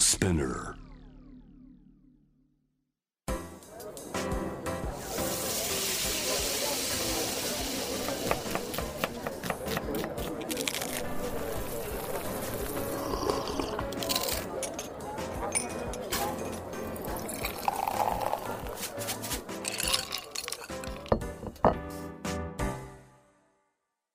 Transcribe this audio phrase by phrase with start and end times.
[0.00, 0.74] Spinner.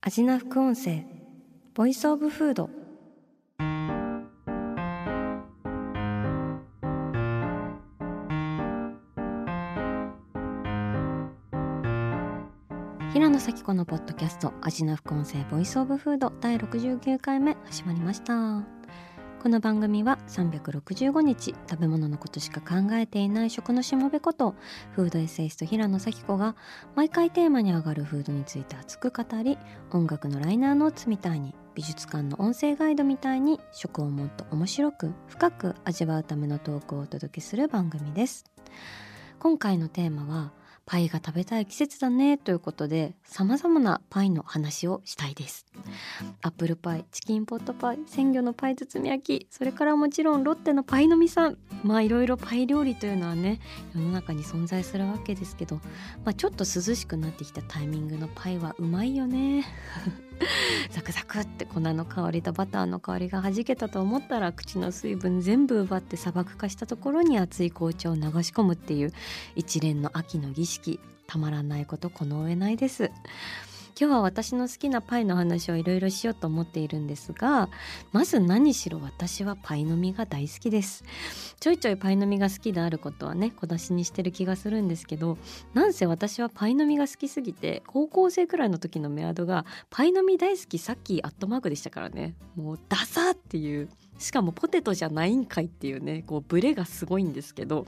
[0.02, 1.06] アジナ副音声
[1.76, 2.70] voice of food
[13.56, 18.64] 紗季子のポッドキャスト味な副音声 voice of food 第69回目始まりました。
[19.42, 24.56] この番組は365日食べ物のことしか考えていない食のしもべこと
[24.92, 26.58] フードエッセイスト平野紗季子が
[26.96, 29.58] 毎回テーマに上がるフードについて熱く語り
[29.90, 38.44] 音楽のライナーノーツみたいに美術館の音声ガイドみたいに食をもっと面白く深く味わうためのトークをお届けする番組です。
[39.40, 40.52] 今回のテーマは
[40.86, 45.66] パイが食べたい季節だねということで様々なパイの話をしたいです。
[46.44, 51.58] アップルパイチキンポットパイ鮮魚のパイ包み焼きそれからもちろんロッテのパイの実さん。
[51.84, 53.60] まあいろいろパイ料理というのはね
[53.96, 55.78] 世の中に存在するわけですけど、
[56.24, 59.66] まあ、ちょっと涼しくなってきたタイミングのパイはうまいよね。
[60.92, 69.14] ザクザクって粉の香りとバターの香りがはじけたと思ったら口の水分全部奪って砂漠化したところに熱い紅茶を流し込むっていう
[69.56, 71.00] 一連の秋の儀式。
[71.28, 73.12] たまらないことこの上ないです。
[73.98, 77.70] 今日は私の好きなパイの話をいろいろしようと思っているんですが
[78.12, 81.06] まず何しろ私はパイの実が大好きです。
[81.62, 85.38] ちょいちょいパイの実が好きであることはね小出しにしてる気がするんですけど
[85.74, 92.36] なんせ私はパイの実が好きすぎて高校生くらいの時のメアドがパイの実大好きさっきアットマークでしたからね。
[92.56, 93.88] もうダサっていう。
[94.18, 97.86] しかもポテトじゃないんかいっていうねこうブレがすごいんですけど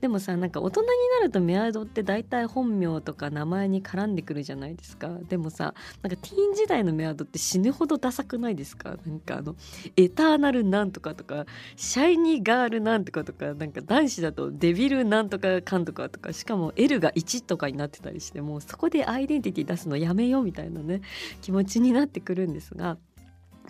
[0.00, 0.88] でもさなんか大人に
[1.20, 8.96] なるとメアドって大体本名とか名前に絡んでくるじゃないですかでもさなんかティーン時代のメアドって死ぬほどダサくないですか？
[9.06, 9.54] なんかあの
[9.96, 11.46] エターナルなんとかとか
[11.76, 21.02] シャイニーガールなんとかとかなんか男子だとデビルなんとかかんとかとかしかも L が1とかになってたりしてもうそこでアイデンティティ出すのやめようみたいなね
[21.40, 22.96] 気持ちになってくるんですが。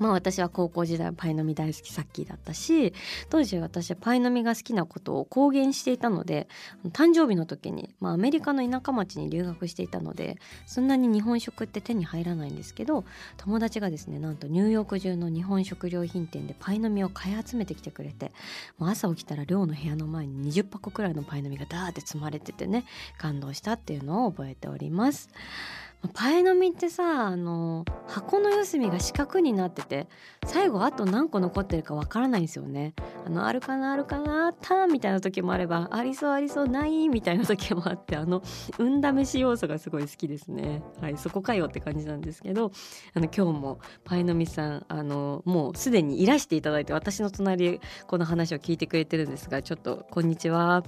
[0.03, 2.93] まあ私は高校時代パイの実大好きさっきだったし
[3.31, 6.49] 当時私はパイの実が好きなことを公言していたので
[6.91, 13.05] 誕生日の時に、まあ、アメリカの田舎町に留学していたのでそんなに日本食って手に入らないんですけど
[13.37, 18.33] 友達がですねなんとニューヨーク中の日本食料品店でパイの実を買い集めてきてくれて
[18.79, 22.85] もう朝起きたら寮の部屋の前に20箱くらいのパイの実がダーって積まれててね
[23.19, 25.31] 感動したっていうのを覚えております。
[26.09, 30.09] パイの実ってさあの箱の四隅が四角になってて
[30.45, 32.95] 最後あと何個残ってるかわからないんですよね。
[33.25, 38.43] あのあるかなあるかなあったみたいな時もあればありそうありそうないみたいな時もあってあの
[38.79, 40.83] 運試し要素がすごい好きですね。
[41.01, 42.73] はいそこかよって感じなんですけど
[43.15, 50.83] あの今日もパイの実さんあのもうすでにいらしていただいて私の隣この話を聞いてくれてるんですがちょっとこんにちは。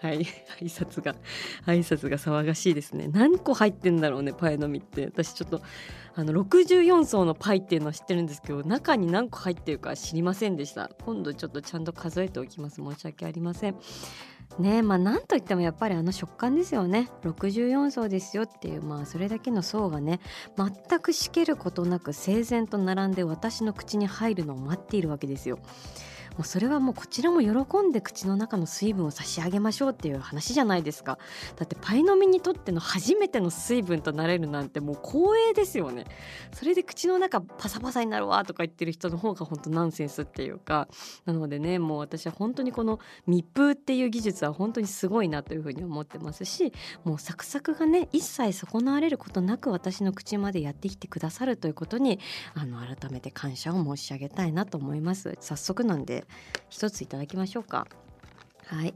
[0.00, 0.26] はい。
[0.60, 1.14] 挨拶が
[1.66, 3.08] 挨拶が騒がしいですね。
[3.08, 5.04] 何個入ってんだろうねパイの実って。
[5.06, 5.60] 私ちょっと
[6.14, 10.90] あの64層のパイっていうのは知ってるんですけど中に何個入ってるか知りませんでした。
[11.04, 12.76] 今度ちょっとちゃんと数えておきます。
[12.76, 13.76] 申し訳ありません。
[14.58, 17.10] ねまあなんといってもやっぱりあの食感ですよね。
[17.22, 20.20] 64層ですよっていうまあそれだけの層がね
[20.56, 25.58] 全くしけることなく整然と並んで私の口に入るのを待っているわけですよ。
[26.40, 31.18] もうそれはもうこちらも喜んで口の中の水分を差し上げましょうっていう話じゃないですか。
[31.56, 36.06] だってパイの実にとっての初めての水分となれるなんてもう光栄ですよね。
[36.54, 40.88] それで口の中パサパサになるわとか言ってる人の方が本当ナンセンスっていうか。
[41.26, 46.72] なのでねもう私は本当にこの密封っていう技術は本当にすごいなというふうに思ってますし
[47.04, 52.18] もうサクサクがね一切損なわれることなく私の口までやってきてくださるということに
[52.54, 55.36] あの改めて感謝を申し上げたいなと思います。
[55.40, 56.24] 早速なんで
[56.68, 57.86] 一ついただきましょうか。
[58.66, 58.94] はい。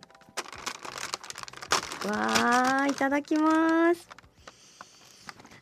[2.06, 4.08] わあいただきます。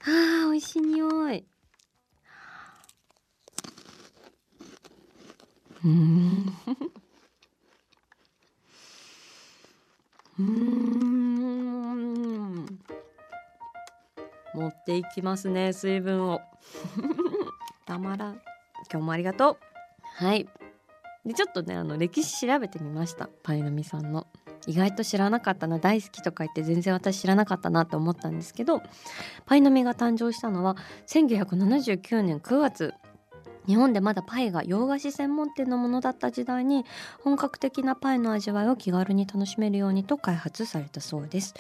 [0.04, 1.44] あー美味しい匂い。
[5.84, 6.52] うん。
[10.38, 12.66] うん。
[14.54, 16.40] 持っていきますね水分を。
[17.86, 18.40] たまらん。
[18.90, 19.58] 今日もありがとう。
[20.02, 20.48] はい
[21.24, 23.28] でちょっとねあの歴史調べてみました。
[23.42, 24.26] パイの実さんの。
[24.66, 28.80] 意外と知らなかったな大好きとか言って全然私知らなかったなと思ったんですけど
[29.44, 30.76] パイの実が誕生したのは
[31.08, 32.94] 1979年9月。
[33.66, 36.84] 日本でまだパイが洋菓子専門店のものだった時代に
[37.20, 41.54] 本格的なパイの味わいを気軽に楽しめるようにと開発されたそうです。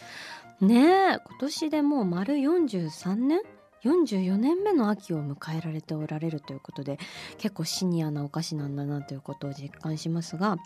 [0.60, 3.40] ねえ今年でもう丸43年？
[3.84, 6.98] 44年目の秋を迎えられておられるということで
[7.38, 10.56] 結構シニアなお菓子なんだなということを実感しますが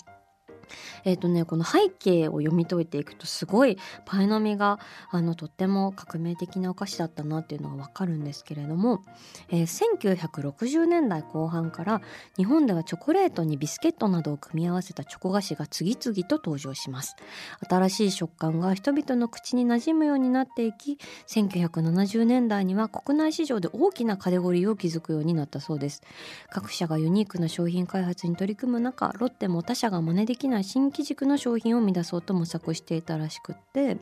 [1.05, 4.79] えっ、ー、とねこの背景を読み解いていくとすごいパイの実が
[5.11, 9.03] あのとっても革命的なお菓子だったなっていうのがわかるんですけれども、
[9.51, 12.01] えー、1960年代後半から
[12.37, 17.17] 日本ではチョコレートにビスケットなどを組み合わせたチョコ菓子が次々と登場します。
[17.69, 20.99] 新しい食感が人々の口に馴染むようになっていき
[21.29, 26.03] 1970年代には国内市場で大きなカテゴリーを築くようになったそうです。
[26.51, 33.99] 各社がユニークな商品開発に取り組む中ロッテも他社が真似できない新規軸の商品を生み出そうと模索していたらしくって。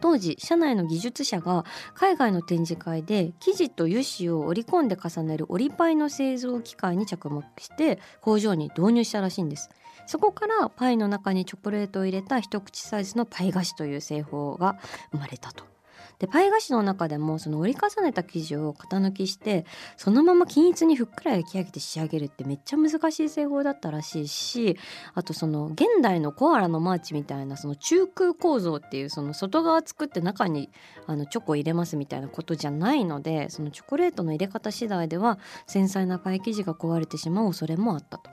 [0.00, 9.68] 当時社内の技術者が海外の展示会で生地と油脂を織り込んで重ねる織りパイの製造機械に着目して工場に導入したらしいんです。
[10.06, 14.78] そこからパイの中にチョコレートを入れた一口サイズのパイ菓子という製法が
[15.10, 15.77] 生まれたと。
[16.18, 19.64] でパイ菓子の中でもその折り重ねた生地を型抜きして
[19.96, 24.76] そのまま均一にふっくら焼き上げて仕上げるってめっちゃ難しい製法だったらしいし
[25.14, 30.70] あとその現代のコアラのマーチみたいなその中空構造っていうその外側作って中に
[31.06, 38.30] あのチョコ入れますみたいなことじゃないのでそのチョコレートの入れ方次第では繊細なパイ生地が壊れてしまう恐れもあったと。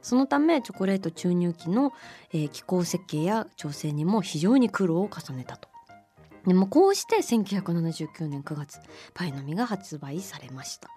[0.00, 1.92] そのためチョコレート注入機の、
[2.32, 5.68] えー、機構設計や調整にも非常に苦労を重ねたと。
[6.46, 8.80] でもこうして1979年9月
[9.14, 10.88] パイの実が発売されました、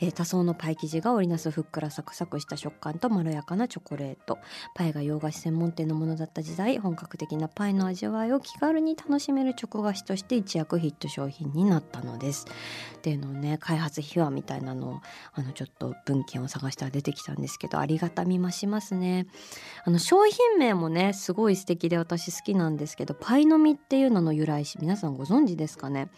[0.00, 4.38] えー、多層のパイ生地が織りなすふっくらサクサクした食感とまろやかなチョコレート。
[4.74, 12.46] パイが洋菓子専門店のものだった時代本格的なパイの味わいを気軽に楽しめるチョコ菓子として一躍ヒット商品になったのです。
[12.96, 15.00] っていうのをね開発秘話みたいなのを
[15.34, 19.26] あのちょっと文献を探したら出てきたんですけどありがたみ増しますね。
[19.84, 26.08] あの商品名もねすごい素敵で私好きなんですけどパイの実っていうのの由来し皆さんご存知ですかね？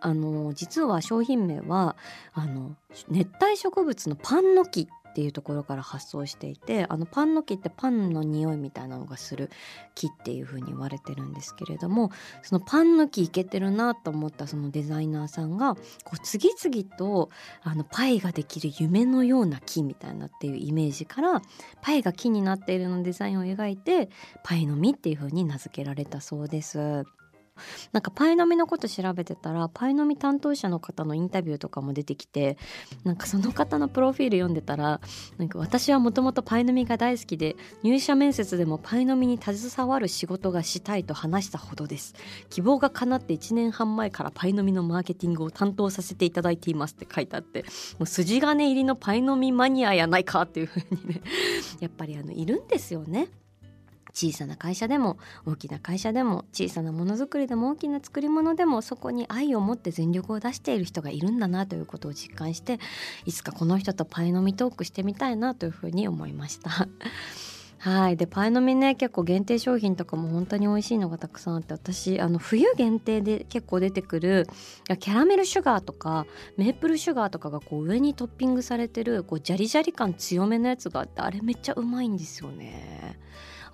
[0.00, 1.96] あの実は商品名は
[2.32, 2.74] あの
[3.10, 9.50] 熱帯植物のパンの木っていうところから発想していてあのパンの木ってパンの匂いみたいなのがする
[9.94, 12.10] 木っていう風に言われてるんですけれども
[12.42, 17.28] そのパンの木いけてるなと思ったそのデザイナーさんがこう次々と
[17.62, 21.42] あのパイができる夢のような木みたいなっていうイメージから
[21.82, 24.08] パイが木になっているのデザインを描いて
[24.42, 27.04] パイの実っていう風に名付けられたそうです。
[27.92, 32.56] なんかパイの実のこと調べてたらパイの実担当者の方のインタビューとかも出てきて
[33.04, 35.00] なんかその方のプロフィール読んでたら
[35.38, 42.14] なんか私はもともとパイの実が大好きで入社面接でもパイの実に携わる仕事がしたいと話したほどです
[42.50, 47.62] 希望が叶って1年半前からパイの実のマーケティングを担当させていただいていますって書いてあって
[47.98, 51.20] もう筋金入りのパイの実マニアやないかっていうふうにね
[51.80, 53.28] やっぱりあのいるんですよね。
[54.16, 62.80] 小さな会社でも大きな会社でも小さなものづくりでも大きな作り物でもそこに愛を持って全力を出している人がいるんだなということを実感して
[63.26, 66.88] いつかこの人とパイの実トークしてみたいなというふうに思いました。
[67.78, 74.48] はいでパイの実ね結構限定商品とかも本当に美味しいのがたくさんあって私あの冬限定で結構出てくる
[74.98, 76.26] キャラメルシュガーとか
[76.56, 83.20] メープルシュガーとかがこう上にトッピングされてるこうジャリジャリ感強めのやつがあってあれめっちゃうまいんですよね。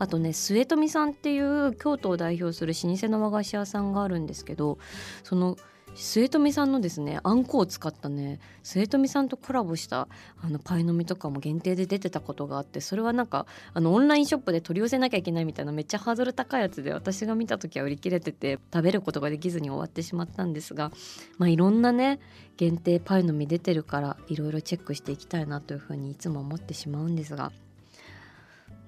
[0.02, 4.78] あとね末富さんっていう京都を代表する老舗の和菓子屋さんがあるんですけど
[5.22, 5.56] その
[5.94, 10.08] 末富さんのですねあんこを使ったね末富さんとコラボした
[10.42, 20.90] あのパイの実とかも限定で出てたことがあってそれはなんかあのオンラインショップで取り寄せなきゃいけないみたいなめっちゃハードル高いやつで私が見た時は売り切れてて食べることができずに終わってしまったんですが
[21.38, 22.18] まあいろんなね
[22.56, 27.52] 限定パイの実出てるからいろいろチェックしていきたいなというふうにいつも思ってしまうんですが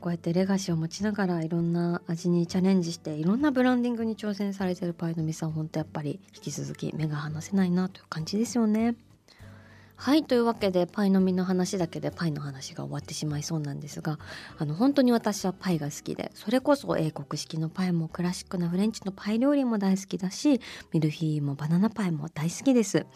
[0.05, 8.97] こうやってレガシーを持ちながらいろんな味にチャレンジしていろんなブランディングに挑戦されてるパイの実さん本当やっぱり引き続き目が離せないなという感じですよね。
[9.97, 14.19] はいというわけでパイの実の話だけでパイの話が終わってしまいそうなんですが
[14.59, 20.61] あの本当に私はパイが好きでそれこそ英国式のパイもクラシックなフレンチのパイ料理も大好きだし
[20.93, 23.07] ミルフィーもバナナパイも大好きです。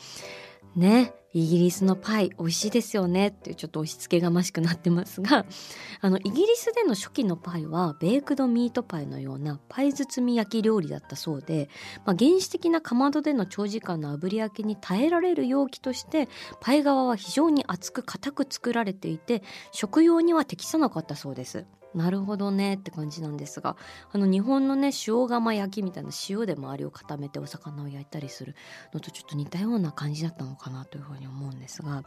[0.74, 5.44] ねイギリスのパイ美味しいですよねっていうちょっと押し付けがましくなってますが
[6.00, 11.68] あのイギリスでの初期のパイはベークドミートパイのようなパイ包み焼き料理だったそうで、
[12.06, 16.28] まあ、原始的なかまどでの長時間の炙り焼きに耐えられる容器として
[16.60, 19.42] パイ側は非常に厚く硬く作られていて
[19.72, 21.66] 食用には適さなかったそうです。
[21.98, 23.76] なるほどねって感じなんですが
[24.12, 28.54] あの日本のね塩釜焼きみたいな塩で周りを固めてお魚を焼いたりする
[28.94, 32.04] のとちょっと似たような感じだったのかなというふうに思うんですが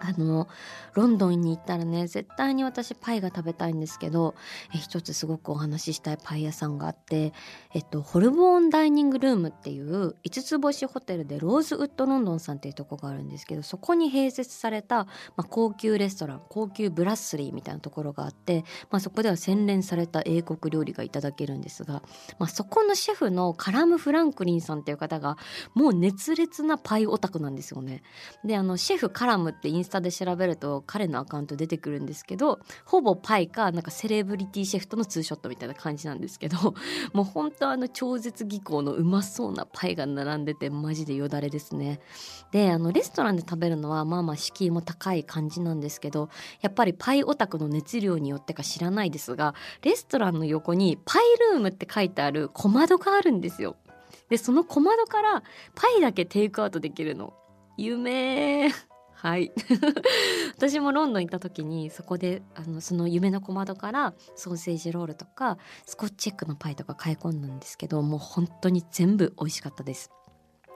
[0.00, 0.48] あの
[0.94, 4.34] ロンドンに行ったらね絶対に私パイが食べたいんですけど
[4.74, 7.32] え一つすごくお話ししたいパイ屋さんがあって、
[7.72, 22.02] えっと、ホルボーンダイニングルームっていう5つ星ホテルでローズウッドロンドンさんっていうとこがあるんですけどそこに併設された、まあ、高級レストラン高級ブラッスリーみたいなところがあって、まあ、そこでは洗練された英国料理がいただけるんですが、
[22.38, 25.36] まあ、そこのシェフのカラム・フランクリンさんっていう方が
[25.74, 28.02] もう熱烈なパイオタクなんですよね。
[28.44, 36.74] であのシェフカラムってインスタで調べると彼のアカウント出てくるんですけどほぼパイかなんかセレブリティシェフとのツーショットみたいな感じなんですけど
[37.12, 42.00] もう本当あの超絶技巧のうまそうなパイが並んでてマジでよだれですね。
[42.50, 46.30] であのレストランで食べるのはまあまあ敷居も高い感じなんですけど
[46.62, 53.76] やっぱりパイオタクの熱量によってか知らないですがレストランの横にパイルームって書いてある小窓があるんですよ。
[54.28, 55.42] でその小窓から
[55.74, 57.34] パイだけテイクアウトできるの
[57.76, 58.70] 夢
[59.24, 59.52] はい
[60.54, 70.10] 私もロンドン行った時にそこであのその夢の小窓からソーセージロールとかスコッチエッグのパイとか買い込んだんですけどもう本当に全部美味しかったです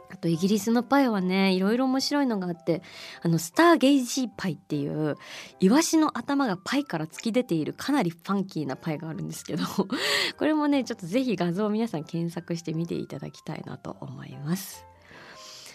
[0.09, 2.81] あとイギリスのパイはねいろいろ面白いのがあって
[3.21, 5.17] あのスターゲイジーパイっていう
[5.61, 9.65] イワシの頭がパイから突き出ているかなりファンキーなパイがあるんですけど
[10.39, 14.89] これもねちょっと是非画像を皆さん検索してみていただきたいなと思います。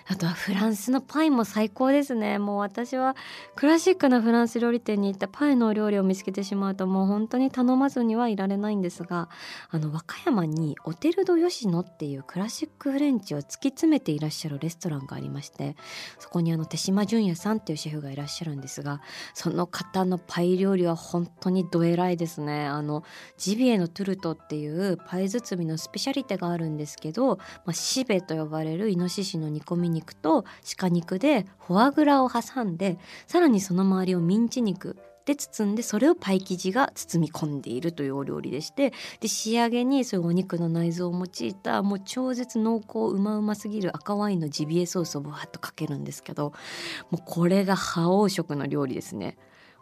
[0.08, 2.40] あとはフランスのパイも最高ですね。
[2.40, 3.16] もう私は
[3.56, 9.30] クラシックなフランス料理店に行ったパイのお料理を見つけてしまうともう本当に頼まずにはいられないんですが
[9.70, 15.76] あの和歌山にオテル・ド・吉野っていうクラシックフレンチを突き詰めていらっしゃるレストランがありまして
[16.20, 19.02] そこにあの手島純也さんっていうシェフがいらっしゃるんですが
[19.34, 22.66] その方のパイ料理は本当にどえらいですね。
[22.66, 23.04] あの
[23.38, 30.44] ジビエのトゥルトっていうパイ包みのスペシャリテがあるんですけど、まあ、シベと呼ばれるイノシシの煮込み肉と
[30.78, 32.98] 鹿肉でフォアグラを挟んで
[33.28, 46.54] さらにその周りをミンチ肉で包んでそれをパイ生地が包み込んでいるというお料理でしてで仕上げにそういうお肉の内臓を用いたもう超絶濃厚うまうますぎる赤ワインのジビエソースをぶわっとかけるんですけど
[47.10, 49.38] もうこれが覇王色の料理ですね。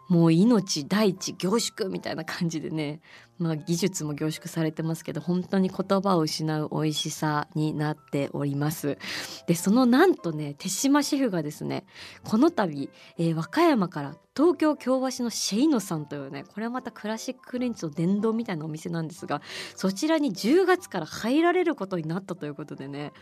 [0.08, 3.00] もう命大地凝縮みたいな感じでね
[3.38, 8.98] まあ、技術も凝縮されてますけど本当に言葉を失う美味しさになっております。
[9.46, 11.84] でそのなんとね手島シェフがですね
[12.24, 19.42] この度、えー、和歌山から東京京橋のシェイノさんというねこれはまたクラシックフレンチの殿堂みたいなお店なんですが
[19.76, 23.12] そちらに10月から入られることになったということでね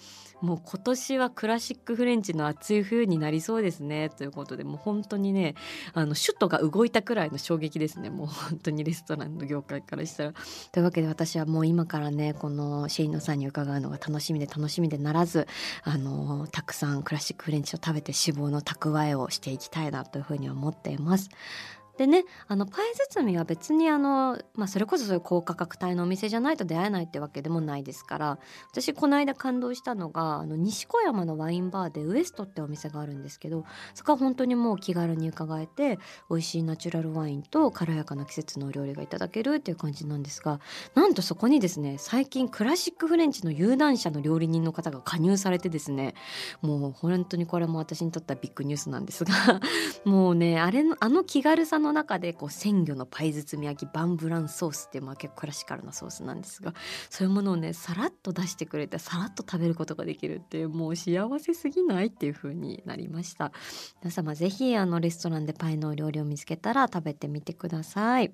[0.40, 5.54] もう今年はクラシックフレンチの暑い冬になりそうですねということでもう本当にね
[5.94, 8.08] あの首都が動いたくらいの衝撃ですね。
[8.10, 10.34] もう本当にレストランの業界からしたら。
[10.72, 15.46] というわけで私はもう今からねこのシェイノさんに伺うのが楽しみで楽しみでならず
[15.82, 21.30] あのたくさんクラシックフレンチを食べて脂肪の蓄えをしていきたいなというふうに思っています。
[22.00, 28.38] でねあのパイ包みは別にあの、まあ、それこそそういう高価格帯のお店じゃないと出会えないってわけでもないですから
[28.70, 35.98] 私この間感動したのがあの西小山のワインバーでウエストってお店があるんですけどそこは本当にもう気軽に伺えて
[36.30, 40.58] 美味しいナチュラルワインと軽やかな季節のお料理がいただけるっていう感じなんですが
[40.94, 46.14] なんとそこにですね最近クラシックフレンチの有段者の料理人の方が加入されてですね
[46.62, 49.60] もう本当にこれも私にとってはビッグニュースなんですが
[50.06, 56.74] もうねあれのあの気軽さのの中でこう鮮魚のパイ包み焼きバンブランソースっていうまあ結構クラシカルなソースなんですが
[57.10, 63.52] そういうものをねさらっと出してくれてさらっと食べることができるってもう幸せすぎないっていう風になりました
[64.02, 68.32] 皆様ぜひあのレストランでパイのお料理を見つけたら食べてみてください。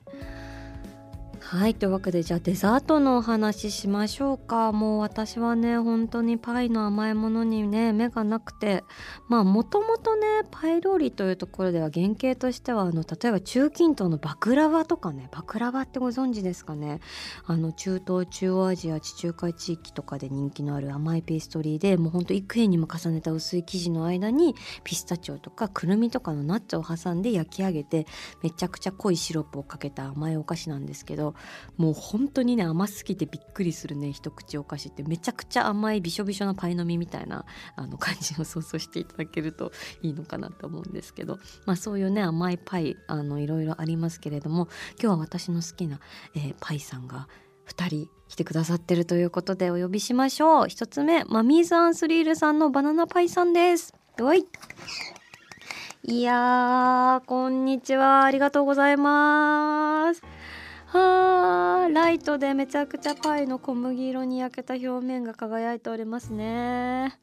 [1.40, 4.72] はいというわけでじゃあデザートのお話しましょうか。
[4.72, 8.84] もう私はね本当にパイの甘いものにね目がなくて。
[9.28, 17.00] まあもともとねパイ料理というところでは原型としてはあの例えば中近東のバクラワとかねバクラワってご存知ですかね。
[17.46, 28.06] あの中東中央アジア地中海地域とかで人気のある甘いペーストリーでもうほんと幾重にも重ねた薄い生地の間にピスタチオとかくるみとかのナッツを挟んで焼き上げて
[28.42, 31.35] めちゃくちゃ濃いシロップをかけた甘いお菓子なんですけど
[31.76, 35.02] もう本当にね甘すぎてびっくりするね一口お菓子って。
[35.02, 37.44] めちゃくちゃ甘いびしょびしょなパイの実みたいな
[37.76, 44.68] あの感じを想像していただけるといいのかなと思うんですけど、まあ、そういうね甘いパイあのいろいろありますけれども
[45.00, 46.00] 今日は私の好きな、
[46.34, 47.28] えー、パイさんが
[47.68, 50.64] 2人来てくださってるということでお呼びしましょう。
[50.64, 53.94] 1つ目マミーズ・アンスリールさんのバナナパイさんです。
[54.20, 54.46] おい。
[56.04, 58.24] いやこんにちは。
[58.24, 60.22] ありがとうございます。
[60.86, 67.18] はあライトでめちゃくちゃパイの小麦色に焼けた表面が輝いておりますね。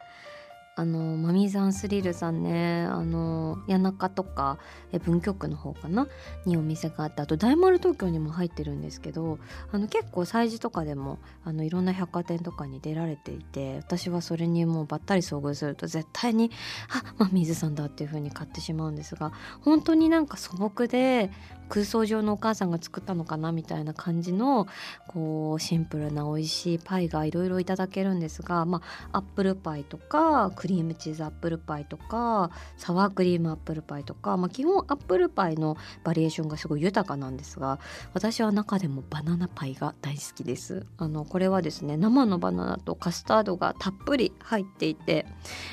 [0.76, 4.58] あのマミーザンスリルさんねあの谷中とか
[4.92, 6.08] え文京区の方かな？
[6.48, 9.38] にお店があってあと大丸東京にも入ってるんですけど
[9.72, 16.50] あの結構催事とかでもあのいろんな百貨店とかに出られていて私はそれにもうばったり遭遇すると絶対に
[16.90, 21.30] あマミーズさんだっていう風に買ってしまうんですが本当になんか素朴で
[21.70, 24.68] 空想上のお母さんが作ったのかなみたいな感じの
[25.08, 37.80] こうシンプルな美味しいパイがいろいろいただけるんですが、まあ、アップルパイとかクリームチーズアップルパイとかサワークリームアップルパイとか、まあ、基本アップルパイのバリエーションがすごい豊かなんですが
[38.14, 40.86] 私は中でもバナナパイが大好きです。
[40.98, 45.26] あのこれはですね生のバナナとカスタードがたっぷり入っていて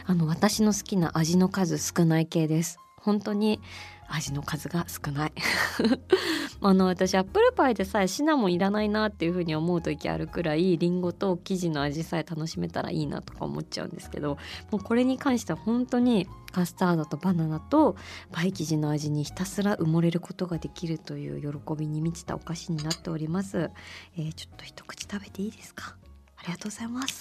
[0.06, 2.78] あの私の好きな味の数少ない系です。
[3.00, 3.60] 本当に
[4.10, 5.32] 味の数が少ない。
[6.62, 14.36] あの私アップルパイでさえシナモンいらないなっていう風に思う時あるくらいりんごと生地の味さえ楽しめたらいいなとか思っちゃうんですけど
[14.70, 17.96] もうこれに関しては本当にカスタードとバナナと
[18.30, 23.70] パイ生地の味にひたすら埋もれることができるという喜びに満ちたお菓子になっております、
[24.18, 25.96] えー、ちょっと一口食べていいですか？
[26.36, 27.20] ありがとうございます。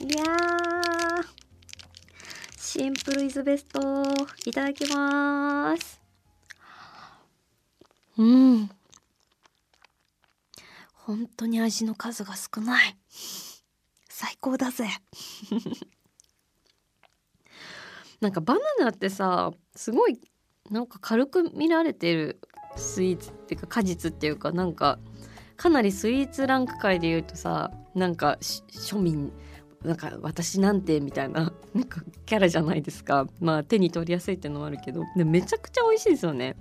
[0.00, 0.24] いや
[2.56, 3.80] シンプルイズベスト
[4.46, 5.97] いただきます。
[8.18, 8.70] うん。
[10.92, 12.96] 本当に味の数が少ない。
[14.10, 14.88] 最高だぜ。
[18.20, 20.20] なんかバナナってさすごい
[20.70, 22.40] なんか軽く見られてる
[22.76, 24.98] スイーツっていうか果実っていうかなんか
[25.56, 29.32] かなりスイーツランク界で言うとさなんか庶民
[29.82, 33.28] なんか私なんてみたいな なんかキャラじゃないですか。
[33.38, 36.56] まあ手に取りやすいっていうのもあるけどでめちゃくちゃ美味しいですよね。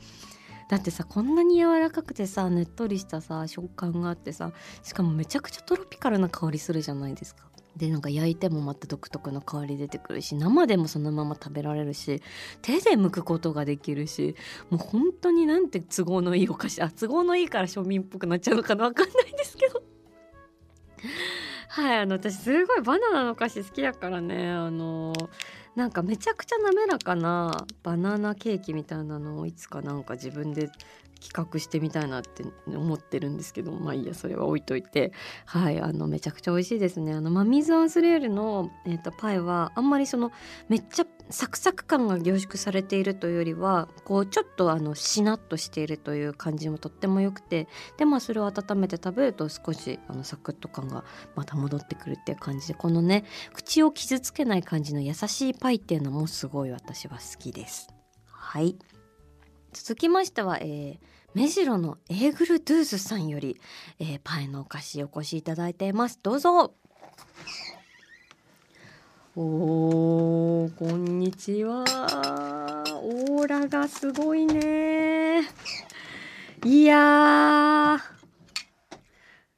[0.69, 4.51] だってさこんなに柔らかくてさねっとりしたさ食感があってさ
[4.83, 7.47] しかもめちゃくちゃトロピカルな香りするじゃないですか。
[7.77, 12.23] でなんか焼いてもまた独特の香り出てくるし生でもそのまま食べられるし
[12.63, 14.35] 手で剥くことができるし
[14.71, 19.83] もう本当になんて都合のいいお菓子あ都合のいいから庶民っぽくなっちゃうのかな分かんないんですけど
[21.69, 25.13] はいあの私すごいバナナのお菓子好きだからねあの
[25.77, 30.71] なんかめちゃくちゃ滑らかなバナナケーキみたいなのをいつかなんか自分で
[31.19, 35.11] 企画してみたいなって思ってるんですけどまあいいやそれは置いといて。
[35.45, 37.13] はいあのめちゃくちゃ美味しいですね。
[37.13, 40.31] あのマミーズ・アンスレールの、えーと、パイはあんまりその
[40.69, 51.03] めっちゃサクサク感が凝縮されているというよりはこうちょっとあのしなっとしているという感じもとっても良くてでまあそれを温めて食べると少しあのサクッと感が
[51.35, 57.89] また戻ってくるっていう感じでこのね口を傷つけない感じの優しいパイっていうのもすごい私は好きです。
[58.25, 58.77] はい。
[59.83, 60.97] 続きましては、えー、
[61.35, 63.61] 目白のエーグルドゥースさんより、
[63.99, 66.19] えー、パイのお菓子お越しいただいています。
[66.23, 66.73] どうぞ。
[69.35, 71.83] おーこんにちは。
[73.03, 75.43] オーラがすごいね。
[76.65, 77.99] いや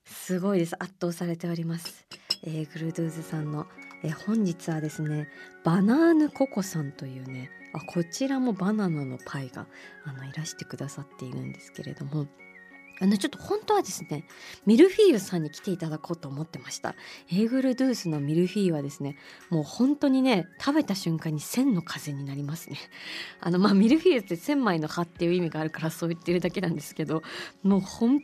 [0.04, 0.76] すごいです。
[0.78, 2.06] 圧倒されております。
[2.44, 3.68] えー、グルドゥーズさんの、
[4.04, 5.30] え、本日はですね
[5.64, 9.68] バナーヌココさんというねあこちらもバナナのパイが
[10.06, 12.28] あのいらしてくださっているんですけれども。
[13.02, 14.26] あのちょっと本当はですね
[14.66, 16.96] ミルフィーユさんに来ていただこうと思ってました。
[17.32, 19.16] エーグルドゥースのミルフィーユはですね
[19.50, 22.78] もう本当にね食べた瞬間に千の風になりますね。
[23.40, 27.24] あのまあミルフィーユって千枚の葉っていう意味があるからそう言ってるだけなんですけど
[27.64, 28.20] もう本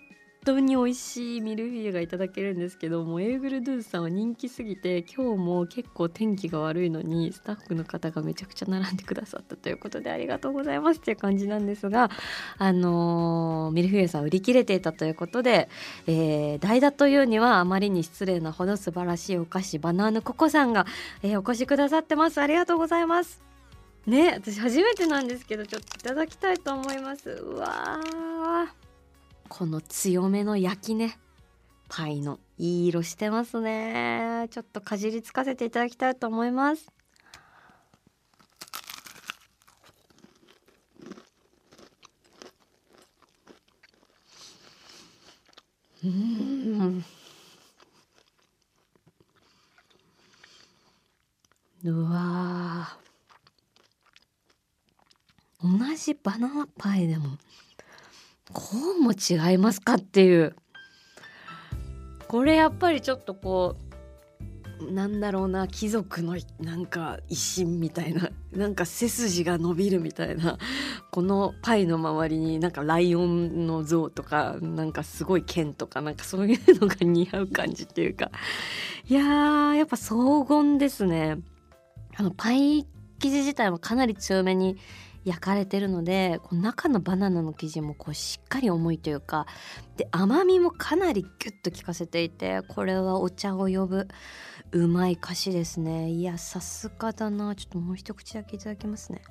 [0.46, 12.12] 当に美味しいミルフィーユがいただけるんですけどもエーグルドゥースさんは人気すぎて今日も結構天気が悪いのにスタッフの方がめちゃくちゃ並んでくださったということでありがとうございますっていう感じなんですが
[12.58, 15.68] あのー、ミルフィーユさん売り切れていたということで、
[16.06, 20.86] えー、代打というにはあまりに失礼なほど素晴らしいお菓子バナーヌココさんが、
[21.24, 22.40] えー、お越しくださってます。
[22.40, 23.42] ありがとうございます。
[24.06, 27.30] ね私初めてなんですけどちょっといただきたいと思います。
[27.30, 28.85] うわー。
[29.58, 31.18] この強めの焼きね。
[31.88, 34.50] パイのいい色してますね。
[34.52, 36.92] ちょっとかじりつかせていただきたいと思います。
[46.04, 47.06] うん。
[51.86, 52.98] うわ
[55.64, 57.38] 同じバナナパイでも
[58.54, 58.62] こ
[58.98, 60.56] うも違いますかっていう。
[62.28, 63.86] これやっぱりちょっとこう
[64.92, 70.58] なんだろうな貴族のなんか威信みたいななんか背筋が伸びるみたいな
[71.12, 78.32] このパイの周りになんかライオンの像とかなんかすごい剣とかなんかそういうのが似合う感じっていうか。
[79.08, 81.38] いやーやっぱ荘厳ですね。
[82.18, 82.86] あのパイ
[83.20, 84.78] 生地自体もかなり強めに
[85.26, 89.48] 焼かれてるのでこう中のバナナの生地もこうしっかり重いというか
[89.98, 94.08] で甘みもかなりギュッと効かせていてこれはお茶を呼ぶ
[94.72, 96.10] うまい菓子ですね。
[96.10, 97.56] いやさすがだな。
[97.56, 99.22] ちょっともう一口だけいただきますね。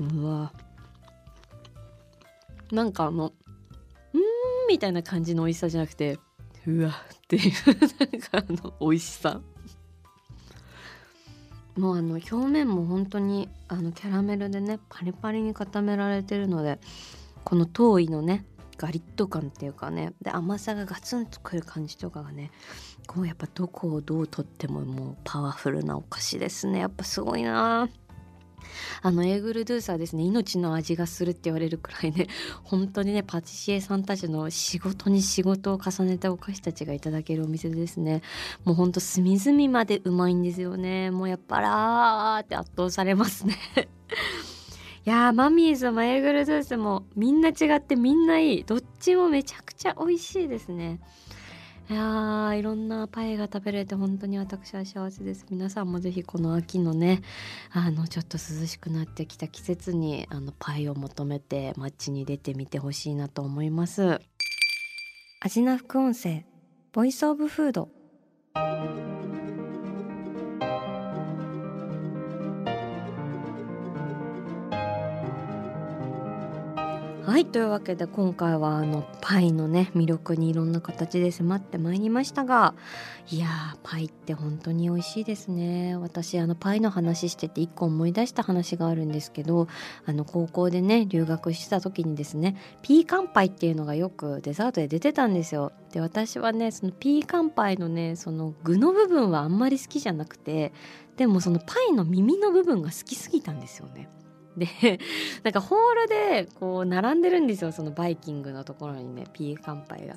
[0.00, 0.52] うわ。
[2.72, 3.32] なんかあの
[4.12, 4.22] うん
[4.68, 6.18] みたいな感じの美味しさじゃなくて
[6.66, 6.92] うわっ
[7.28, 7.52] ていう
[8.10, 9.40] なんかあの美味しさ。
[11.76, 16.78] もうあの表面も本当にあのキャラメルでねパリパリに固められてるので
[17.44, 18.44] この遠いのね
[18.78, 22.50] ガリッと感っていうかねで甘さがガツンとくる感じとかがね
[23.06, 26.80] こうやっぱどこをどうとってももうパワフルなお菓子ですね。
[26.80, 27.88] やっぱすごいな
[29.02, 32.26] あのエーグルドゥースはですね命の味がするって言われるくらいね
[32.64, 38.22] 本当にねパティシエさんたちの仕事に仕事を重ねたお菓子たちがいただけるお店ですね。
[38.64, 41.10] もうほんと隅々までうまいんですよね。
[41.10, 43.56] もうやっぱらーって圧倒されますね。
[45.06, 48.64] いやーマミーズもエーグルドゥースもみんな違ってみんないい。
[48.64, 51.00] どっちもめちゃくちゃ美味しいですね。
[51.88, 55.46] いやーいろんなパイが食べれて本当に私は幸せです。
[55.48, 57.22] 皆さんもぜひこの秋のね
[57.70, 64.20] あのちょっと涼しくなってきた季節にあのパイを求めて街に出てみてほしいなと思います。
[65.40, 66.44] 味な副音声
[66.92, 67.88] ボイスオブフード
[77.26, 82.72] はいというわけで今回はあのパイのね魅力にいろんな形で迫ってまいりましたが
[83.28, 85.96] いやーパイって本当に美味しいですね。
[85.96, 89.66] 私あのパイの話してて一個思い出した話があるんですけど
[90.04, 95.72] あの高校でね留学してた時にですねピーカンパイっていうのがよくデザートで出てたんですよ。
[95.92, 100.72] で私はねそのピーカンパイのねその具の部分はあんまり好きじゃなくて
[101.16, 104.08] でもそのパイの耳の部分が好きすぎたんですよね。
[104.56, 104.66] で
[105.44, 110.16] なんかホールでこう並んでるんですよそのバイキングのところにねピーカンパイが。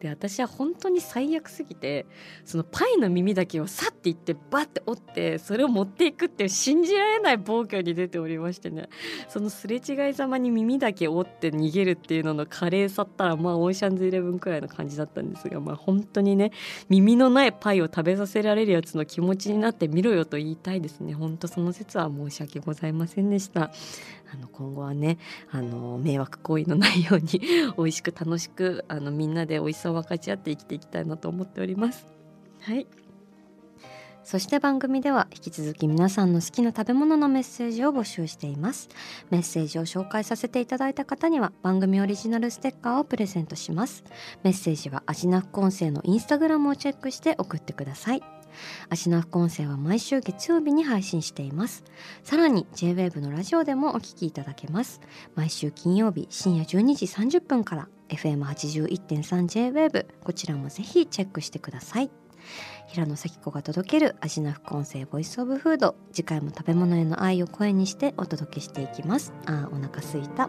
[0.00, 2.04] で私は本当に最悪すぎて
[2.44, 8.88] そのパイの耳だけをさっていってバッて折ってそれを持っていくっていう信じられない暴挙に出ておりましてね。
[9.28, 16.52] そのすれ違いざまに耳だけ折って逃げるっていうのの華麗さったらまあオーシャンズイレブンくらいの感じだったんですがまあ本当にね
[16.88, 21.14] 耳のないパイを食べさせられるやつの気持ちになってみろよと言いたいですね。
[21.14, 23.70] 本当その説は申し訳ございませんでした。
[24.32, 25.18] あの今後はね
[25.50, 27.40] あの迷惑行為のないように
[27.78, 32.06] 美味しく楽しくあのみんなで美味しさを分かち合って生きていきたいなと思っております。
[32.62, 32.86] はい。
[34.24, 38.88] そして番組では引き続き皆さんの好きな食べ物のメッセージを募集しています。
[39.30, 44.02] メッセージを紹介させていただいた方には番組オリジナルステッカーをプレゼントします。
[44.42, 48.22] メッセージは味な副音声のインスタグラムをチェックして送ってください。
[48.88, 51.84] 足の副音声は毎週月曜日に配信しています。
[52.22, 55.00] さらに JWAVE のラジオでもお聞きいただけます。
[55.34, 62.10] 毎週金曜日深夜12時30分から FM81.3JWAVE こちらもぜひチェックしてください。
[62.86, 65.96] 平野咲子が届ける味の副音声ボイスオブフード。
[66.12, 69.32] 次回も食べ物への愛を声にしてお届けしていきます。
[69.46, 70.48] あーお腹すいた。